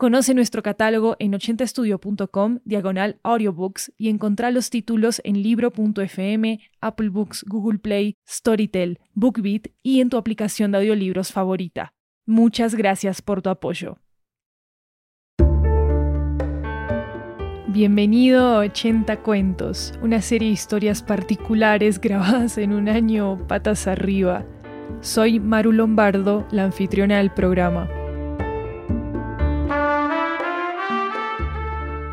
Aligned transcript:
Conoce 0.00 0.32
nuestro 0.32 0.62
catálogo 0.62 1.14
en 1.18 1.34
80estudio.com, 1.34 2.60
diagonal 2.64 3.20
audiobooks, 3.22 3.92
y 3.98 4.08
encontrá 4.08 4.50
los 4.50 4.70
títulos 4.70 5.20
en 5.24 5.42
libro.fm, 5.42 6.58
Apple 6.80 7.10
Books, 7.10 7.44
Google 7.46 7.80
Play, 7.80 8.16
Storytel, 8.26 8.98
BookBeat 9.12 9.66
y 9.82 10.00
en 10.00 10.08
tu 10.08 10.16
aplicación 10.16 10.72
de 10.72 10.78
audiolibros 10.78 11.32
favorita. 11.32 11.92
Muchas 12.24 12.74
gracias 12.76 13.20
por 13.20 13.42
tu 13.42 13.50
apoyo. 13.50 13.98
Bienvenido 17.68 18.46
a 18.46 18.60
80 18.60 19.18
Cuentos, 19.18 19.92
una 20.00 20.22
serie 20.22 20.48
de 20.48 20.54
historias 20.54 21.02
particulares 21.02 22.00
grabadas 22.00 22.56
en 22.56 22.72
un 22.72 22.88
año 22.88 23.46
patas 23.46 23.86
arriba. 23.86 24.46
Soy 25.02 25.40
Maru 25.40 25.72
Lombardo, 25.72 26.48
la 26.52 26.64
anfitriona 26.64 27.18
del 27.18 27.30
programa. 27.30 27.99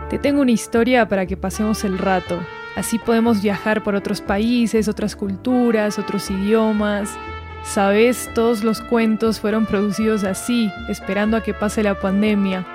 Te 0.10 0.18
tengo 0.18 0.42
una 0.42 0.52
historia 0.52 1.10
para 1.10 1.26
que 1.26 1.36
pasemos 1.36 1.84
el 1.84 1.98
rato. 1.98 2.40
Así 2.78 2.98
podemos 2.98 3.42
viajar 3.42 3.84
por 3.84 3.94
otros 3.94 4.22
países, 4.22 4.88
otras 4.88 5.18
culturas, 5.18 6.00
otros 6.00 6.32
idiomas. 6.32 7.18
Sabes, 7.64 8.30
todos 8.34 8.64
los 8.64 8.80
cuentos 8.80 9.42
fueron 9.42 9.66
producidos 9.66 10.24
así, 10.24 10.72
esperando 10.88 11.36
a 11.36 11.44
que 11.44 11.54
pase 11.54 11.84
la 11.84 12.00
pandemia. 12.00 12.66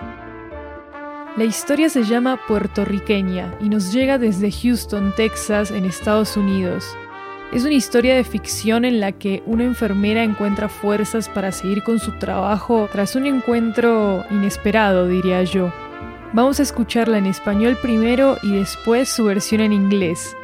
La 1.39 1.45
historia 1.45 1.89
se 1.89 2.05
llama 2.05 2.39
Puertorriqueña 2.47 3.55
y 3.61 3.71
nos 3.71 3.95
llega 3.95 4.19
desde 4.19 4.53
Houston, 4.53 5.15
Texas, 5.17 5.71
en 5.71 5.87
Estados 5.87 6.37
Unidos. 6.37 6.84
Es 7.51 7.65
una 7.65 7.73
historia 7.73 8.15
de 8.15 8.25
ficción 8.25 8.84
en 8.84 9.01
la 9.01 9.12
que 9.12 9.43
una 9.47 9.65
enfermera 9.65 10.23
encuentra 10.23 10.69
fuerzas 10.69 11.31
para 11.31 11.51
seguir 11.51 11.83
con 11.83 11.99
su 11.99 12.12
trabajo 12.19 12.91
tras 12.93 13.17
un 13.17 13.25
encuentro 13.25 14.27
inesperado, 14.31 15.09
diría 15.09 15.43
yo. 15.45 15.73
Vamos 16.34 16.61
a 16.61 16.62
escucharla 16.62 17.19
en 17.19 17.27
español 17.27 17.77
primero 17.83 18.38
y 18.42 18.56
después 18.56 19.11
su 19.11 19.27
versión 19.27 19.61
en 19.61 19.75
inglés. 19.75 20.34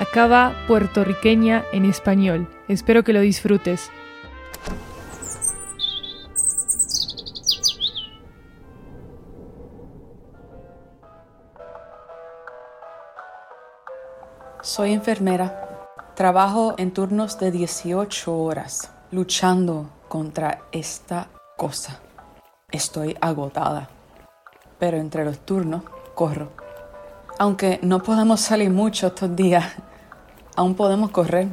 Acá 0.00 0.26
va 0.26 0.54
puertorriqueña 0.66 1.62
en 1.74 1.84
español. 1.84 2.48
Espero 2.68 3.04
que 3.04 3.12
lo 3.12 3.20
disfrutes. 3.20 3.90
Soy 14.62 14.92
enfermera. 14.92 15.90
Trabajo 16.14 16.76
en 16.78 16.92
turnos 16.92 17.38
de 17.38 17.50
18 17.50 18.34
horas, 18.34 18.90
luchando 19.10 19.90
contra 20.08 20.62
esta 20.72 21.28
cosa. 21.58 22.00
Estoy 22.70 23.14
agotada 23.20 23.90
pero 24.78 24.96
entre 24.96 25.24
los 25.24 25.38
turnos 25.40 25.82
corro. 26.14 26.48
Aunque 27.38 27.80
no 27.82 28.02
podamos 28.02 28.40
salir 28.40 28.70
mucho 28.70 29.08
estos 29.08 29.34
días, 29.34 29.64
aún 30.56 30.74
podemos 30.74 31.10
correr. 31.10 31.48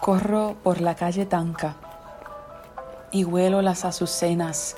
Corro 0.00 0.56
por 0.62 0.80
la 0.80 0.94
calle 0.94 1.26
Tanca 1.26 1.76
y 3.10 3.24
huelo 3.24 3.62
las 3.62 3.84
azucenas 3.84 4.76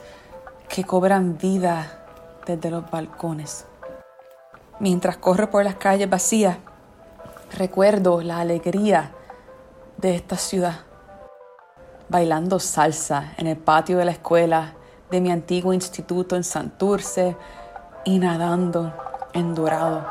que 0.68 0.84
cobran 0.84 1.38
vida 1.38 2.04
desde 2.46 2.70
los 2.70 2.88
balcones. 2.90 3.66
Mientras 4.78 5.16
corro 5.16 5.50
por 5.50 5.64
las 5.64 5.76
calles 5.76 6.10
vacías, 6.10 6.58
recuerdo 7.56 8.20
la 8.20 8.40
alegría 8.40 9.12
de 9.96 10.14
esta 10.14 10.36
ciudad. 10.36 10.80
Bailando 12.08 12.60
salsa 12.60 13.32
en 13.38 13.46
el 13.46 13.56
patio 13.56 13.98
de 13.98 14.04
la 14.04 14.10
escuela 14.12 14.74
de 15.10 15.20
mi 15.20 15.30
antiguo 15.30 15.72
instituto 15.72 16.36
en 16.36 16.44
Santurce 16.44 17.36
y 18.04 18.18
nadando 18.18 18.92
en 19.32 19.54
Dorado 19.54 20.06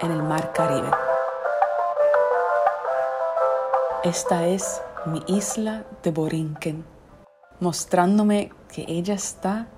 en 0.00 0.10
el 0.10 0.22
mar 0.22 0.52
Caribe. 0.52 0.90
Esta 4.04 4.46
es 4.46 4.82
mi 5.06 5.22
isla 5.28 5.84
de 6.02 6.10
Borinquen, 6.10 6.84
mostrándome 7.60 8.52
que 8.72 8.84
ella 8.88 9.14
está 9.14 9.68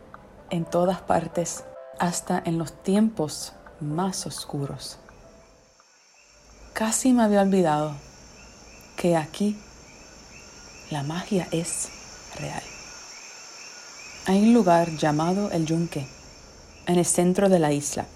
en 0.50 0.64
todas 0.64 1.00
partes, 1.00 1.64
hasta 1.98 2.42
en 2.44 2.58
los 2.58 2.72
tiempos 2.82 3.52
más 3.80 4.26
oscuros. 4.26 4.98
Casi 6.72 7.12
me 7.12 7.22
había 7.22 7.42
olvidado 7.42 7.92
que 8.96 9.16
aquí 9.16 9.60
la 10.90 11.02
magia 11.02 11.46
es 11.50 11.88
real. 12.40 12.73
Hay 14.26 14.42
un 14.42 14.54
lugar 14.54 14.96
llamado 14.96 15.50
el 15.50 15.66
Yunque, 15.66 16.06
en 16.86 16.98
el 16.98 17.04
centro 17.04 17.50
de 17.50 17.58
la 17.58 17.72
isla, 17.72 18.06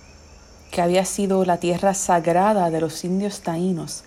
que 0.70 0.80
había 0.80 1.04
sido 1.04 1.44
la 1.44 1.58
tierra 1.58 1.92
sagrada 1.92 2.70
de 2.70 2.80
los 2.80 3.04
indios 3.04 3.42
taínos, 3.42 4.04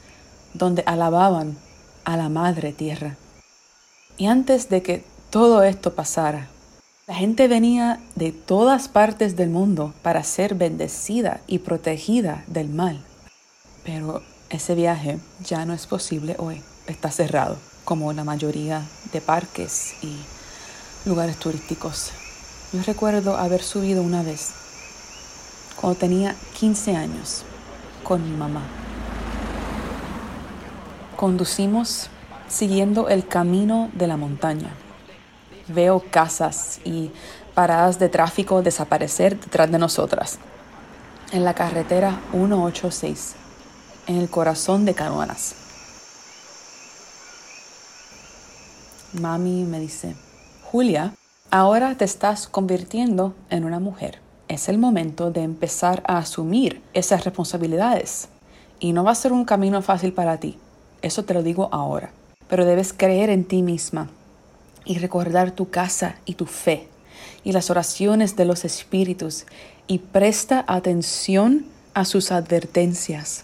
donde 0.56 0.82
alababan 0.88 1.58
a 2.04 2.18
la 2.18 2.28
madre 2.28 2.74
tierra. 2.74 3.18
Y 4.18 4.26
antes 4.26 4.68
de 4.68 4.82
que 4.82 5.04
todo 5.30 5.62
esto 5.62 5.94
pasara, 5.94 6.48
la 7.06 7.14
gente 7.14 7.48
venía 7.48 8.00
de 8.16 8.32
todas 8.32 8.88
partes 8.88 9.36
del 9.36 9.52
mundo 9.52 9.94
para 10.02 10.24
ser 10.24 10.56
bendecida 10.56 11.42
y 11.46 11.60
protegida 11.60 12.44
del 12.48 12.70
mal. 12.70 13.00
Pero 13.84 14.24
ese 14.50 14.74
viaje 14.74 15.20
ya 15.46 15.66
no 15.68 15.74
es 15.74 15.86
posible 15.86 16.36
hoy. 16.40 16.64
Está 16.88 17.12
cerrado, 17.12 17.58
como 17.86 18.12
la 18.12 18.24
mayoría 18.24 18.82
de 19.14 19.22
parques 19.22 19.94
y 20.02 20.18
lugares 21.06 21.38
turísticos. 21.38 22.12
Yo 22.74 22.82
recuerdo 22.84 23.38
haber 23.38 23.64
subido 23.64 24.02
una 24.02 24.24
vez, 24.24 24.52
cuando 25.76 26.00
tenía 26.00 26.36
15 26.60 26.96
años, 26.96 27.44
con 28.04 28.24
mi 28.24 28.36
mamá. 28.38 28.62
Conducimos 31.16 32.10
siguiendo 32.48 33.10
el 33.10 33.28
camino 33.28 33.90
de 33.94 34.08
la 34.08 34.18
montaña. 34.18 34.74
Veo 35.68 36.04
casas 36.12 36.80
y 36.84 37.12
paradas 37.54 38.00
de 38.00 38.10
tráfico 38.10 38.62
desaparecer 38.62 39.40
detrás 39.40 39.72
de 39.72 39.80
nosotras. 39.80 40.40
En 41.32 41.44
la 41.44 41.54
carretera 41.54 42.20
186, 42.32 43.36
en 44.08 44.18
el 44.18 44.30
corazón 44.30 44.86
de 44.86 44.94
Caruanas. 44.94 45.56
Mami 49.14 49.64
me 49.64 49.80
dice, 49.80 50.16
Julia, 50.72 51.16
ahora 51.50 51.98
te 51.98 52.06
estás 52.06 52.48
convirtiendo 52.48 53.36
en 53.50 53.66
una 53.66 53.82
mujer. 53.82 54.22
Es 54.48 54.70
el 54.70 54.78
momento 54.78 55.30
de 55.30 55.42
empezar 55.42 56.02
a 56.08 56.18
asumir 56.18 56.82
esas 56.94 57.26
responsabilidades. 57.26 58.30
Y 58.80 58.94
no 58.94 59.04
va 59.04 59.12
a 59.12 59.16
ser 59.16 59.34
un 59.34 59.44
camino 59.44 59.82
fácil 59.82 60.14
para 60.14 60.38
ti. 60.38 60.58
Eso 61.02 61.26
te 61.26 61.34
lo 61.34 61.44
digo 61.44 61.68
ahora. 61.74 62.14
Pero 62.48 62.64
debes 62.64 62.94
creer 62.94 63.30
en 63.30 63.44
ti 63.44 63.64
misma 63.64 64.12
y 64.86 64.98
recordar 65.00 65.52
tu 65.52 65.70
casa 65.70 66.16
y 66.24 66.36
tu 66.36 66.46
fe 66.46 66.88
y 67.44 67.52
las 67.52 67.70
oraciones 67.70 68.38
de 68.38 68.46
los 68.46 68.64
espíritus 68.64 69.48
y 69.88 69.98
presta 70.00 70.64
atención 70.70 71.66
a 71.94 72.06
sus 72.06 72.32
advertencias. 72.32 73.44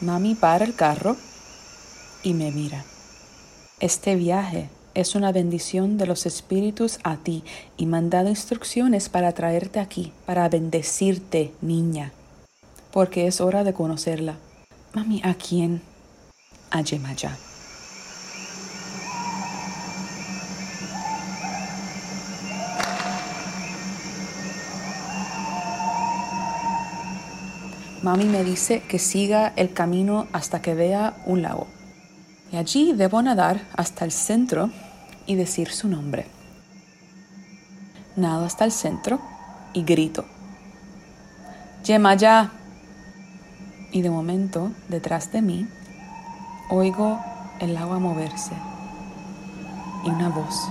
Mami 0.00 0.36
para 0.36 0.64
el 0.64 0.76
carro 0.76 1.16
y 2.22 2.34
me 2.34 2.50
mira. 2.50 2.84
Este 3.80 4.16
viaje 4.16 4.68
es 4.94 5.14
una 5.14 5.30
bendición 5.30 5.98
de 5.98 6.06
los 6.06 6.26
espíritus 6.26 6.98
a 7.04 7.16
ti 7.16 7.44
y 7.76 7.86
me 7.86 7.98
han 7.98 8.10
dado 8.10 8.28
instrucciones 8.28 9.08
para 9.08 9.32
traerte 9.32 9.78
aquí, 9.78 10.12
para 10.26 10.48
bendecirte, 10.48 11.52
niña, 11.60 12.12
porque 12.92 13.26
es 13.26 13.40
hora 13.40 13.62
de 13.62 13.72
conocerla. 13.72 14.36
Mami, 14.94 15.20
¿a 15.22 15.34
quién? 15.34 15.82
A 16.70 16.80
Yemaya. 16.80 17.36
Mami 28.02 28.24
me 28.24 28.42
dice 28.42 28.80
que 28.88 28.98
siga 28.98 29.52
el 29.56 29.72
camino 29.72 30.28
hasta 30.32 30.62
que 30.62 30.74
vea 30.74 31.16
un 31.26 31.42
lago. 31.42 31.77
Y 32.50 32.56
allí 32.56 32.92
debo 32.92 33.20
nadar 33.20 33.60
hasta 33.76 34.04
el 34.04 34.12
centro 34.12 34.70
y 35.26 35.34
decir 35.34 35.70
su 35.70 35.88
nombre. 35.88 36.26
Nado 38.16 38.46
hasta 38.46 38.64
el 38.64 38.72
centro 38.72 39.20
y 39.74 39.82
grito. 39.82 40.24
Yemaya. 41.84 42.52
Y 43.90 44.02
de 44.02 44.10
momento, 44.10 44.72
detrás 44.88 45.32
de 45.32 45.40
mí, 45.40 45.66
oigo 46.70 47.18
el 47.58 47.76
agua 47.76 47.98
moverse 47.98 48.52
y 50.04 50.10
una 50.10 50.28
voz. 50.28 50.68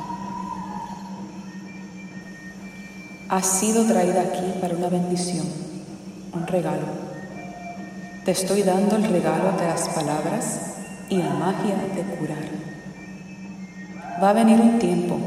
Has 3.30 3.46
sido 3.46 3.86
traída 3.86 4.22
aquí 4.22 4.54
para 4.62 4.76
una 4.76 4.90
bendición, 4.90 5.48
un 6.34 6.46
regalo. 6.48 6.86
Te 8.24 8.32
estoy 8.32 8.62
dando 8.64 8.98
el 8.98 9.04
regalo 9.04 9.58
de 9.58 9.68
las 9.68 9.90
palabras 9.90 10.77
y 11.10 11.18
la 11.18 11.34
magia 11.34 11.76
de 11.96 12.04
curar. 12.16 12.50
Va 14.22 14.32
a 14.32 14.34
venir 14.34 14.60
un 14.60 14.80
tiempo 14.80 15.18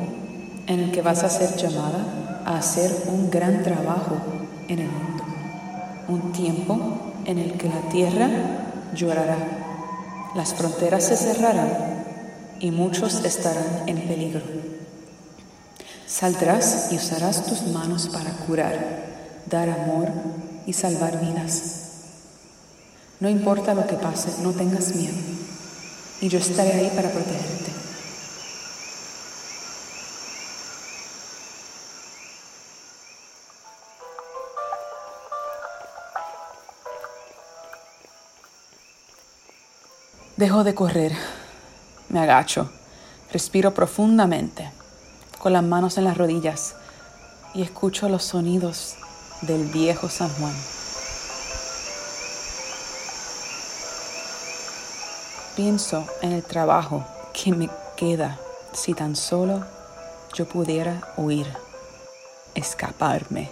en 0.66 0.80
el 0.80 0.90
que 0.90 1.02
vas 1.02 1.22
a 1.22 1.30
ser 1.30 1.56
llamada 1.56 2.42
a 2.44 2.58
hacer 2.58 2.90
un 3.08 3.30
gran 3.30 3.62
trabajo 3.62 4.16
en 4.68 4.78
el 4.80 4.88
mundo. 4.88 5.24
Un 6.08 6.32
tiempo 6.32 7.12
en 7.24 7.38
el 7.38 7.52
que 7.52 7.68
la 7.68 7.80
tierra 7.90 8.28
llorará, 8.94 9.38
las 10.34 10.54
fronteras 10.54 11.04
se 11.04 11.16
cerrarán 11.16 11.70
y 12.60 12.70
muchos 12.70 13.24
estarán 13.24 13.88
en 13.88 14.00
peligro. 14.06 14.42
Saldrás 16.06 16.88
y 16.90 16.96
usarás 16.96 17.46
tus 17.46 17.62
manos 17.68 18.08
para 18.08 18.30
curar, 18.46 19.04
dar 19.46 19.68
amor 19.70 20.08
y 20.66 20.72
salvar 20.72 21.20
vidas. 21.20 21.80
No 23.20 23.28
importa 23.28 23.74
lo 23.74 23.86
que 23.86 23.94
pase, 23.94 24.42
no 24.42 24.52
tengas 24.52 24.94
miedo. 24.94 25.16
Y 26.20 26.28
yo 26.28 26.38
estaré 26.38 26.72
ahí 26.72 26.92
para 26.94 27.10
protegerte. 27.10 27.70
Dejo 40.36 40.64
de 40.64 40.74
correr. 40.74 41.12
Me 42.08 42.20
agacho. 42.20 42.70
Respiro 43.30 43.74
profundamente 43.74 44.72
con 45.38 45.52
las 45.52 45.62
manos 45.62 45.98
en 45.98 46.04
las 46.04 46.16
rodillas 46.16 46.76
y 47.54 47.62
escucho 47.62 48.08
los 48.08 48.24
sonidos 48.24 48.96
del 49.42 49.66
viejo 49.66 50.08
San 50.08 50.30
Juan. 50.30 50.79
Pienso 55.62 56.06
en 56.22 56.32
el 56.32 56.42
trabajo 56.42 57.04
que 57.34 57.52
me 57.52 57.68
queda 57.94 58.40
si 58.72 58.94
tan 58.94 59.14
solo 59.14 59.62
yo 60.32 60.48
pudiera 60.48 61.02
huir, 61.18 61.46
escaparme, 62.54 63.50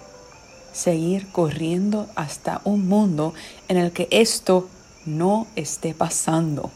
seguir 0.72 1.30
corriendo 1.32 2.08
hasta 2.16 2.62
un 2.64 2.88
mundo 2.88 3.34
en 3.68 3.76
el 3.76 3.92
que 3.92 4.08
esto 4.10 4.70
no 5.04 5.48
esté 5.54 5.92
pasando, 5.92 6.70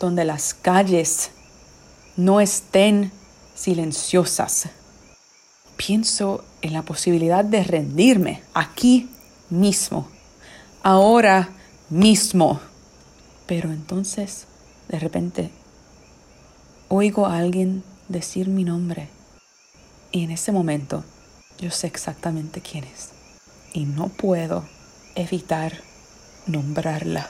donde 0.00 0.24
las 0.24 0.54
calles 0.54 1.30
no 2.16 2.40
estén 2.40 3.12
silenciosas. 3.54 4.70
Pienso 5.76 6.44
en 6.62 6.72
la 6.72 6.82
posibilidad 6.82 7.44
de 7.44 7.62
rendirme 7.62 8.42
aquí 8.54 9.08
mismo, 9.50 10.08
ahora 10.82 11.50
mismo. 11.90 12.60
Pero 13.46 13.70
entonces, 13.70 14.46
de 14.88 14.98
repente, 14.98 15.50
oigo 16.88 17.26
a 17.26 17.38
alguien 17.38 17.82
decir 18.08 18.48
mi 18.48 18.64
nombre. 18.64 19.08
Y 20.12 20.24
en 20.24 20.30
ese 20.30 20.52
momento, 20.52 21.04
yo 21.58 21.70
sé 21.70 21.86
exactamente 21.86 22.60
quién 22.60 22.84
es. 22.84 23.10
Y 23.72 23.84
no 23.84 24.08
puedo 24.08 24.64
evitar 25.14 25.72
nombrarla. 26.46 27.28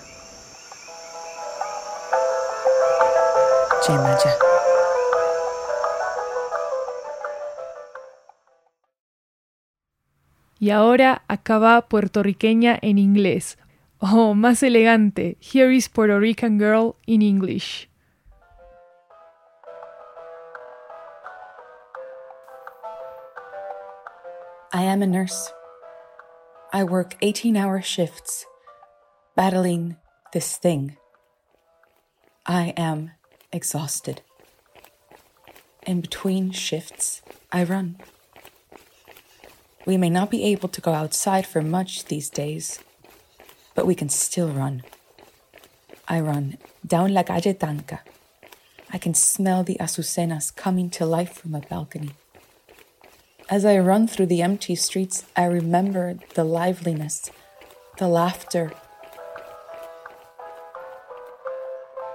Y 10.58 10.70
ahora 10.70 11.22
acaba 11.28 11.82
puertorriqueña 11.82 12.78
en 12.80 12.96
inglés. 12.96 13.58
Oh, 14.06 14.34
más 14.34 14.62
elegante. 14.62 15.38
Here 15.40 15.70
is 15.70 15.88
Puerto 15.88 16.20
Rican 16.20 16.58
Girl 16.58 16.96
in 17.06 17.22
English. 17.22 17.88
I 24.74 24.82
am 24.82 25.00
a 25.00 25.06
nurse. 25.06 25.50
I 26.70 26.84
work 26.84 27.16
18 27.22 27.56
hour 27.56 27.80
shifts, 27.80 28.44
battling 29.36 29.96
this 30.34 30.58
thing. 30.58 30.98
I 32.44 32.74
am 32.76 33.12
exhausted. 33.52 34.20
In 35.86 36.02
between 36.02 36.50
shifts, 36.50 37.22
I 37.50 37.64
run. 37.64 37.96
We 39.86 39.96
may 39.96 40.10
not 40.10 40.30
be 40.30 40.44
able 40.44 40.68
to 40.68 40.82
go 40.82 40.92
outside 40.92 41.46
for 41.46 41.62
much 41.62 42.04
these 42.04 42.28
days, 42.28 42.80
but 43.74 43.86
we 43.86 43.94
can 43.94 44.08
still 44.08 44.48
run. 44.48 44.82
I 46.06 46.20
run 46.20 46.58
down 46.86 47.14
La 47.14 47.22
Calle 47.22 47.54
Tanca. 47.54 48.00
I 48.92 48.98
can 48.98 49.14
smell 49.14 49.64
the 49.64 49.76
azucenas 49.80 50.54
coming 50.54 50.90
to 50.90 51.06
life 51.06 51.32
from 51.32 51.54
a 51.54 51.60
balcony. 51.60 52.10
As 53.50 53.64
I 53.64 53.78
run 53.78 54.06
through 54.06 54.26
the 54.26 54.42
empty 54.42 54.74
streets, 54.74 55.24
I 55.36 55.44
remember 55.44 56.14
the 56.34 56.44
liveliness, 56.44 57.30
the 57.98 58.08
laughter. 58.08 58.72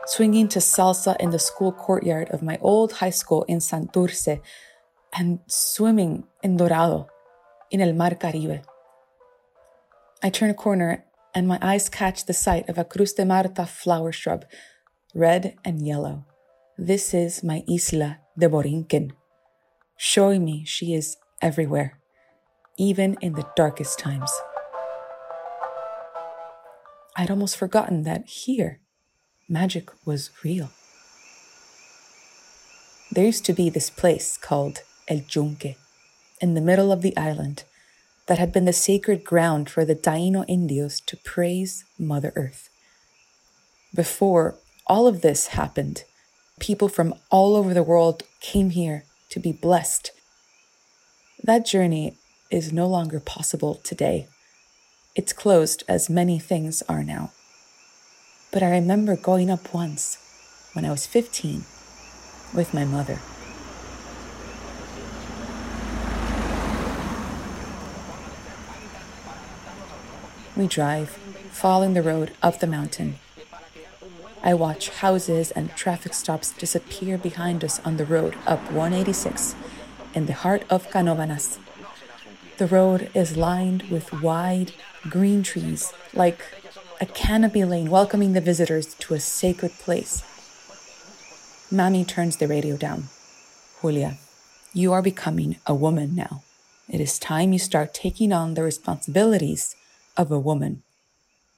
Swinging 0.05 0.47
to 0.47 0.59
salsa 0.59 1.15
in 1.19 1.29
the 1.29 1.37
school 1.37 1.71
courtyard 1.71 2.29
of 2.29 2.41
my 2.41 2.57
old 2.61 2.93
high 2.93 3.11
school 3.11 3.43
in 3.43 3.59
Santurce 3.59 4.41
and 5.13 5.39
swimming 5.47 6.23
in 6.41 6.57
Dorado 6.57 7.09
in 7.69 7.81
El 7.81 7.93
Mar 7.93 8.15
Caribe. 8.15 8.61
I 10.23 10.29
turn 10.29 10.49
a 10.49 10.55
corner 10.55 11.05
and 11.33 11.47
my 11.47 11.59
eyes 11.61 11.89
catch 11.89 12.25
the 12.25 12.33
sight 12.33 12.67
of 12.69 12.77
a 12.77 12.83
Cruz 12.83 13.13
de 13.13 13.25
Marta 13.25 13.65
flower 13.65 14.11
shrub, 14.11 14.45
red 15.13 15.55
and 15.63 15.85
yellow. 15.85 16.25
This 16.77 17.13
is 17.13 17.43
my 17.43 17.63
Isla 17.67 18.19
de 18.37 18.49
Borinquen, 18.49 19.11
showing 19.97 20.45
me 20.45 20.63
she 20.65 20.93
is 20.93 21.17
everywhere, 21.41 21.99
even 22.77 23.17
in 23.21 23.33
the 23.33 23.47
darkest 23.55 23.99
times. 23.99 24.31
I'd 27.15 27.29
almost 27.29 27.57
forgotten 27.57 28.03
that 28.03 28.25
here, 28.27 28.79
magic 29.49 29.89
was 30.05 30.31
real. 30.43 30.69
There 33.11 33.25
used 33.25 33.45
to 33.45 33.53
be 33.53 33.69
this 33.69 33.89
place 33.89 34.37
called 34.37 34.83
El 35.07 35.21
Yunque 35.29 35.75
in 36.39 36.53
the 36.53 36.61
middle 36.61 36.91
of 36.91 37.01
the 37.01 37.17
island 37.17 37.63
that 38.29 38.37
had 38.37 38.53
been 38.53 38.65
the 38.65 38.71
sacred 38.71 39.23
ground 39.23 39.67
for 39.71 39.83
the 39.83 39.95
Taino 39.95 40.45
Indios 40.47 41.01
to 41.01 41.17
praise 41.17 41.83
Mother 41.97 42.31
Earth. 42.35 42.69
Before 43.95 44.53
all 44.85 45.07
of 45.07 45.21
this 45.21 45.47
happened, 45.47 46.03
people 46.59 46.89
from 46.89 47.15
all 47.31 47.55
over 47.55 47.73
the 47.73 47.81
world 47.81 48.21
came 48.39 48.69
here 48.69 49.03
to 49.31 49.39
be 49.39 49.51
blessed. 49.51 50.11
That 51.43 51.65
journey 51.65 52.17
is 52.51 52.71
no 52.71 52.87
longer 52.87 53.19
possible 53.19 53.81
today. 53.83 54.27
It's 55.15 55.33
closed 55.33 55.83
as 55.87 56.07
many 56.07 56.37
things 56.37 56.83
are 56.83 57.03
now. 57.03 57.31
But 58.51 58.61
I 58.61 58.69
remember 58.69 59.15
going 59.15 59.49
up 59.49 59.73
once 59.73 60.19
when 60.73 60.85
I 60.85 60.91
was 60.91 61.07
15 61.07 61.65
with 62.53 62.75
my 62.75 62.85
mother. 62.85 63.17
We 70.59 70.67
drive, 70.67 71.11
following 71.51 71.93
the 71.93 72.01
road 72.01 72.33
up 72.43 72.59
the 72.59 72.67
mountain. 72.67 73.15
I 74.43 74.53
watch 74.53 74.89
houses 74.89 75.51
and 75.51 75.73
traffic 75.73 76.13
stops 76.13 76.51
disappear 76.51 77.17
behind 77.17 77.63
us 77.63 77.79
on 77.85 77.95
the 77.95 78.03
road 78.03 78.35
up 78.45 78.59
186 78.69 79.55
in 80.13 80.25
the 80.25 80.33
heart 80.33 80.65
of 80.69 80.89
Canovanas. 80.89 81.59
The 82.57 82.67
road 82.67 83.09
is 83.13 83.37
lined 83.37 83.83
with 83.83 84.11
wide, 84.21 84.73
green 85.03 85.43
trees, 85.43 85.93
like 86.13 86.41
a 86.99 87.05
canopy 87.05 87.63
lane 87.63 87.89
welcoming 87.89 88.33
the 88.33 88.41
visitors 88.41 88.95
to 88.95 89.13
a 89.13 89.19
sacred 89.21 89.71
place. 89.79 90.25
Mammy 91.71 92.03
turns 92.03 92.35
the 92.35 92.49
radio 92.49 92.75
down. 92.75 93.05
Julia, 93.81 94.17
you 94.73 94.91
are 94.91 95.01
becoming 95.01 95.55
a 95.65 95.73
woman 95.73 96.15
now. 96.15 96.43
It 96.89 96.99
is 96.99 97.17
time 97.17 97.53
you 97.53 97.59
start 97.59 97.93
taking 97.93 98.33
on 98.33 98.55
the 98.55 98.63
responsibilities 98.63 99.77
of 100.19 100.31
a 100.31 100.37
woman. 100.37 100.83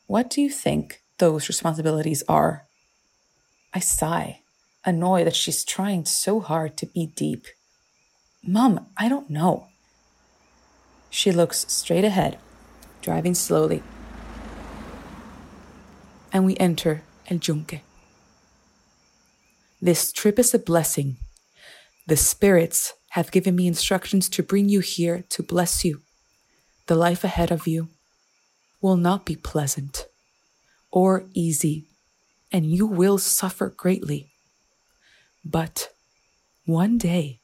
What 0.05 0.29
do 0.29 0.39
you 0.39 0.49
think 0.49 1.01
those 1.17 1.47
responsibilities 1.47 2.23
are? 2.29 2.67
I 3.73 3.79
sigh, 3.79 4.41
annoyed 4.85 5.25
that 5.25 5.35
she's 5.35 5.65
trying 5.65 6.05
so 6.05 6.39
hard 6.39 6.77
to 6.77 6.85
be 6.85 7.07
deep. 7.07 7.47
Mom, 8.45 8.85
I 8.97 9.09
don't 9.09 9.31
know. 9.31 9.67
She 11.09 11.31
looks 11.31 11.65
straight 11.73 12.05
ahead, 12.05 12.37
driving 13.01 13.33
slowly. 13.33 13.81
And 16.31 16.45
we 16.45 16.55
enter 16.57 17.01
El 17.29 17.37
Yunque. 17.37 17.81
This 19.81 20.11
trip 20.11 20.37
is 20.37 20.53
a 20.53 20.59
blessing. 20.59 21.17
The 22.05 22.15
spirits 22.15 22.93
have 23.09 23.31
given 23.31 23.55
me 23.55 23.65
instructions 23.65 24.29
to 24.29 24.43
bring 24.43 24.69
you 24.69 24.81
here 24.81 25.23
to 25.29 25.41
bless 25.41 25.83
you. 25.83 26.01
The 26.85 26.95
life 26.95 27.23
ahead 27.23 27.51
of 27.51 27.65
you 27.65 27.89
will 28.81 28.97
not 28.97 29.25
be 29.25 29.35
pleasant 29.35 30.07
or 30.91 31.25
easy, 31.33 31.85
and 32.51 32.65
you 32.65 32.85
will 32.85 33.17
suffer 33.17 33.69
greatly. 33.69 34.31
But 35.45 35.89
one 36.65 36.97
day, 36.97 37.39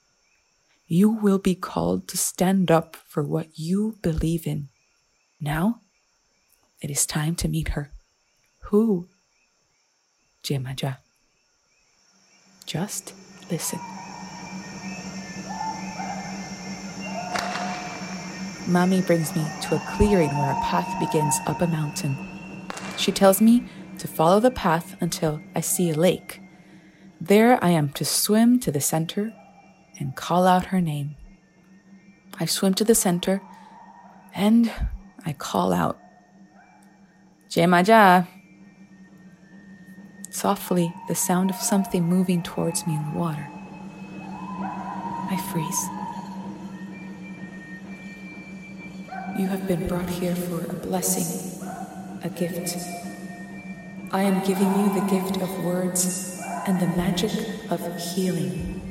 you 0.87 1.09
will 1.09 1.39
be 1.39 1.55
called 1.55 2.07
to 2.09 2.17
stand 2.17 2.71
up 2.71 2.95
for 2.95 3.23
what 3.23 3.47
you 3.57 3.97
believe 4.01 4.47
in. 4.47 4.69
Now, 5.39 5.81
it 6.81 6.89
is 6.89 7.05
time 7.05 7.35
to 7.35 7.47
meet 7.47 7.69
her. 7.69 7.91
Who? 8.69 9.07
Jemaja. 10.43 10.97
Just 12.65 13.13
listen. 13.49 13.96
Mommy 18.67 19.01
brings 19.01 19.33
me 19.33 19.45
to 19.61 19.75
a 19.75 19.83
clearing 19.95 20.29
where 20.37 20.51
a 20.51 20.61
path 20.61 20.99
begins 20.99 21.39
up 21.47 21.61
a 21.61 21.67
mountain. 21.67 22.17
She 22.97 23.13
tells 23.13 23.39
me 23.39 23.63
to 23.97 24.07
follow 24.09 24.41
the 24.41 24.51
path 24.51 24.97
until 24.99 25.41
I 25.55 25.61
see 25.61 25.89
a 25.89 25.95
lake. 25.95 26.41
There 27.21 27.63
I 27.63 27.69
am 27.69 27.89
to 27.93 28.03
swim 28.03 28.59
to 28.59 28.71
the 28.71 28.81
center 28.81 29.33
and 29.99 30.15
call 30.15 30.45
out 30.45 30.67
her 30.67 30.81
name. 30.81 31.15
I 32.39 32.45
swim 32.45 32.73
to 32.75 32.83
the 32.83 32.93
center 32.93 33.41
and 34.35 34.71
I 35.25 35.33
call 35.33 35.71
out, 35.71 35.97
Jemaja. 37.49 38.27
Softly, 40.29 40.93
the 41.07 41.15
sound 41.15 41.49
of 41.49 41.55
something 41.55 42.03
moving 42.03 42.43
towards 42.43 42.85
me 42.85 42.95
in 42.95 43.11
the 43.11 43.17
water. 43.17 43.47
I 45.29 45.37
freeze. 45.51 45.96
You 49.37 49.47
have 49.47 49.67
been 49.67 49.87
brought 49.87 50.09
here 50.09 50.35
for 50.35 50.59
a 50.69 50.73
blessing, 50.73 51.61
a 52.23 52.29
gift. 52.29 52.77
I 54.11 54.23
am 54.23 54.45
giving 54.45 54.67
you 54.79 54.93
the 54.99 55.07
gift 55.09 55.37
of 55.41 55.63
words 55.63 56.41
and 56.65 56.79
the 56.79 56.87
magic 56.97 57.31
of 57.69 57.81
healing. 57.97 58.81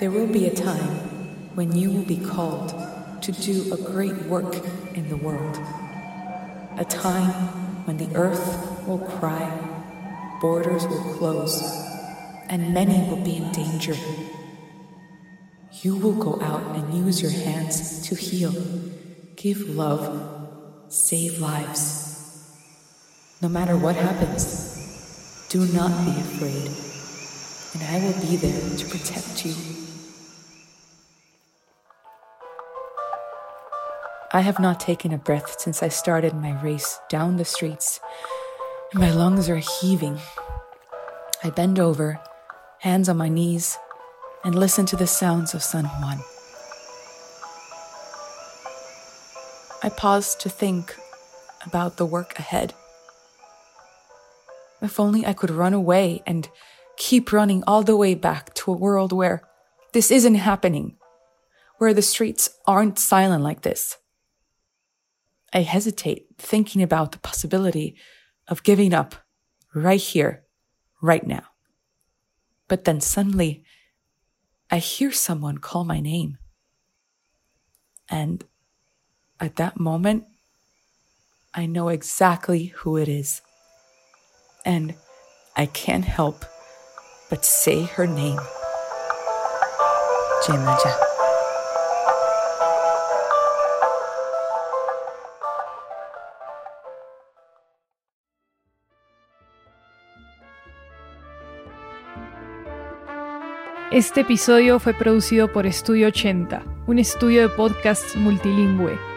There 0.00 0.10
will 0.10 0.26
be 0.26 0.46
a 0.46 0.54
time 0.54 1.54
when 1.54 1.76
you 1.76 1.90
will 1.90 2.04
be 2.04 2.18
called 2.18 2.74
to 3.22 3.32
do 3.32 3.72
a 3.72 3.76
great 3.76 4.16
work 4.24 4.56
in 4.94 5.08
the 5.08 5.16
world. 5.16 5.56
A 6.78 6.84
time 6.84 7.32
when 7.86 7.96
the 7.98 8.14
earth 8.16 8.86
will 8.86 8.98
cry 8.98 9.66
borders 10.40 10.86
will 10.86 11.02
close, 11.14 11.62
and 12.48 12.74
many 12.74 13.08
will 13.08 13.22
be 13.22 13.36
in 13.36 13.50
danger. 13.52 13.96
You 15.82 15.96
will 15.96 16.12
go 16.12 16.40
out 16.42 16.76
and 16.76 16.94
use 16.94 17.22
your 17.22 17.30
hands 17.30 18.06
to 18.08 18.14
heal, 18.14 18.52
give 19.36 19.68
love, 19.68 20.84
save 20.88 21.38
lives. 21.38 22.52
No 23.40 23.48
matter 23.48 23.76
what 23.76 23.96
happens, 23.96 25.46
do 25.50 25.60
not 25.72 25.92
be 26.04 26.12
afraid, 26.12 26.70
and 27.74 27.82
I 27.94 28.04
will 28.04 28.20
be 28.20 28.36
there 28.36 28.76
to 28.78 28.86
protect 28.86 29.44
you. 29.44 29.54
I 34.32 34.40
have 34.40 34.58
not 34.58 34.80
taken 34.80 35.12
a 35.12 35.18
breath 35.18 35.60
since 35.60 35.82
I 35.82 35.88
started 35.88 36.34
my 36.34 36.60
race 36.60 36.98
down 37.08 37.36
the 37.36 37.44
streets 37.44 38.00
and 38.92 39.00
my 39.00 39.10
lungs 39.10 39.48
are 39.48 39.62
heaving. 39.80 40.18
I 41.42 41.50
bend 41.50 41.78
over, 41.78 42.20
hands 42.80 43.08
on 43.08 43.16
my 43.16 43.28
knees, 43.28 43.78
and 44.44 44.54
listen 44.54 44.86
to 44.86 44.96
the 44.96 45.06
sounds 45.06 45.54
of 45.54 45.62
San 45.62 45.84
Juan. 45.84 46.20
I 49.86 49.88
pause 49.88 50.34
to 50.36 50.48
think 50.48 50.96
about 51.64 51.96
the 51.96 52.04
work 52.04 52.36
ahead. 52.40 52.74
If 54.82 54.98
only 54.98 55.24
I 55.24 55.32
could 55.32 55.48
run 55.48 55.74
away 55.74 56.24
and 56.26 56.48
keep 56.96 57.32
running 57.32 57.62
all 57.68 57.84
the 57.84 57.96
way 57.96 58.16
back 58.16 58.52
to 58.54 58.72
a 58.72 58.76
world 58.76 59.12
where 59.12 59.42
this 59.92 60.10
isn't 60.10 60.34
happening, 60.34 60.96
where 61.78 61.94
the 61.94 62.02
streets 62.02 62.50
aren't 62.66 62.98
silent 62.98 63.44
like 63.44 63.62
this. 63.62 63.96
I 65.52 65.60
hesitate 65.60 66.26
thinking 66.36 66.82
about 66.82 67.12
the 67.12 67.20
possibility 67.20 67.96
of 68.48 68.64
giving 68.64 68.92
up 68.92 69.14
right 69.72 70.00
here, 70.00 70.42
right 71.00 71.24
now. 71.24 71.44
But 72.66 72.86
then 72.86 73.00
suddenly, 73.00 73.62
I 74.68 74.78
hear 74.78 75.12
someone 75.12 75.58
call 75.58 75.84
my 75.84 76.00
name. 76.00 76.38
And 78.10 78.44
at 79.40 79.56
that 79.56 79.78
moment, 79.78 80.24
I 81.54 81.66
know 81.66 81.88
exactly 81.88 82.66
who 82.66 82.96
it 82.96 83.08
is. 83.08 83.42
And 84.64 84.94
I 85.56 85.66
can't 85.66 86.04
help 86.04 86.44
but 87.30 87.44
say 87.44 87.84
her 87.84 88.06
name. 88.06 88.38
Jemaja. 90.44 90.96
Este 103.92 104.20
episodio 104.20 104.78
fue 104.78 104.92
producido 104.92 105.52
por 105.52 105.64
Estudio 105.64 106.08
80, 106.08 106.62
un 106.86 106.98
estudio 106.98 107.42
de 107.42 107.48
podcasts 107.48 108.14
multilingüe. 108.14 109.15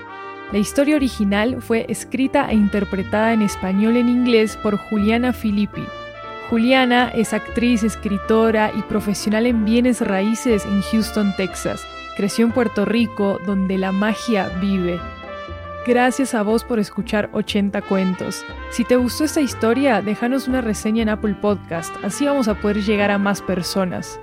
La 0.51 0.58
historia 0.58 0.96
original 0.96 1.62
fue 1.62 1.86
escrita 1.89 2.50
e 2.50 2.56
interpretada 2.56 3.34
en 3.34 3.44
español 3.44 3.98
e 3.98 4.00
inglés 4.00 4.58
por 4.58 4.77
Juliana 4.77 5.32
Filippi. 5.32 5.84
Juliana 6.50 7.10
es 7.10 7.34
actriz, 7.34 7.84
escritora 7.84 8.72
y 8.75 8.82
profesional 8.82 9.46
en 9.46 9.63
bienes 9.63 10.01
raíces 10.01 10.65
en 10.65 10.82
Houston, 10.82 11.36
Texas. 11.38 11.86
Creció 12.18 12.48
en 12.48 12.51
Puerto 12.51 12.84
Rico, 12.86 13.39
donde 13.46 13.77
la 13.77 13.91
magia 13.91 14.50
vive. 14.60 15.00
Gracias 15.86 16.34
a 16.34 16.41
vos 16.41 16.63
por 16.63 16.79
escuchar 16.79 17.29
80 17.32 17.84
cuentos. 17.84 18.44
Si 18.72 18.84
te 18.84 18.96
gustó 18.96 19.25
esta 19.25 19.41
historia, 19.41 20.01
déjanos 20.01 20.48
una 20.48 20.62
reseña 20.62 21.03
en 21.03 21.10
Apple 21.10 21.36
Podcast, 21.36 21.96
así 22.03 22.25
vamos 22.25 22.48
a 22.48 22.56
poder 22.56 22.82
llegar 22.82 23.12
a 23.12 23.20
más 23.20 23.44
personas. 23.44 24.20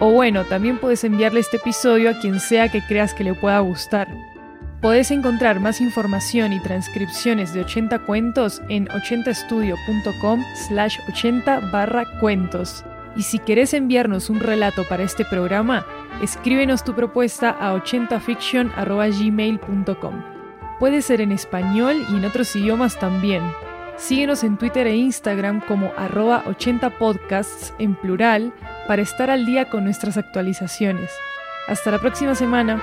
O 0.00 0.10
bueno, 0.10 0.44
también 0.44 0.78
puedes 0.78 1.04
enviarle 1.04 1.38
este 1.38 1.58
episodio 1.58 2.10
a 2.10 2.18
quien 2.18 2.40
sea 2.40 2.68
que 2.68 2.82
creas 2.84 3.14
que 3.14 3.22
le 3.22 3.34
pueda 3.34 3.60
gustar. 3.60 4.08
Podés 4.82 5.10
encontrar 5.12 5.60
más 5.60 5.80
información 5.80 6.52
y 6.52 6.58
transcripciones 6.58 7.54
de 7.54 7.60
80 7.60 8.00
cuentos 8.00 8.60
en 8.68 8.88
80estudio.com 8.88 10.42
slash 10.66 10.98
80 11.08 11.70
barra 11.70 12.04
cuentos. 12.18 12.84
Y 13.14 13.22
si 13.22 13.38
querés 13.38 13.74
enviarnos 13.74 14.28
un 14.28 14.40
relato 14.40 14.82
para 14.88 15.04
este 15.04 15.24
programa, 15.24 15.86
escríbenos 16.20 16.82
tu 16.82 16.96
propuesta 16.96 17.50
a 17.50 17.76
80fiction.gmail.com. 17.76 20.24
Puede 20.80 21.00
ser 21.00 21.20
en 21.20 21.30
español 21.30 22.04
y 22.10 22.16
en 22.16 22.24
otros 22.24 22.56
idiomas 22.56 22.98
también. 22.98 23.44
Síguenos 23.96 24.42
en 24.42 24.58
Twitter 24.58 24.88
e 24.88 24.96
Instagram 24.96 25.60
como 25.60 25.92
arroba 25.96 26.42
80podcasts 26.44 27.72
en 27.78 27.94
plural 27.94 28.52
para 28.88 29.02
estar 29.02 29.30
al 29.30 29.46
día 29.46 29.70
con 29.70 29.84
nuestras 29.84 30.16
actualizaciones. 30.16 31.12
Hasta 31.68 31.92
la 31.92 32.00
próxima 32.00 32.34
semana. 32.34 32.82